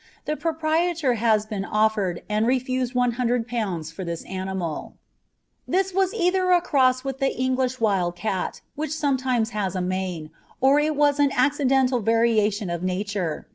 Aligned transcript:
The 0.25 0.35
Proprietor 0.35 1.13
has 1.13 1.45
been 1.45 1.63
offered, 1.63 2.23
and 2.27 2.47
refused 2.47 2.95
One 2.95 3.11
Hundred 3.11 3.47
Pounds 3.47 3.91
for 3.91 4.03
this 4.03 4.23
Animal." 4.25 4.95
This 5.67 5.93
was 5.93 6.11
either 6.15 6.49
a 6.49 6.59
cross 6.59 7.03
with 7.03 7.19
the 7.19 7.37
English 7.37 7.79
wild 7.79 8.15
cat, 8.15 8.61
which 8.73 8.89
sometimes 8.93 9.51
has 9.51 9.75
a 9.75 9.79
mane, 9.79 10.31
or 10.59 10.79
it 10.79 10.95
was 10.95 11.19
an 11.19 11.31
accidental 11.31 11.99
variation 11.99 12.71
of 12.71 12.81
nature. 12.81 13.45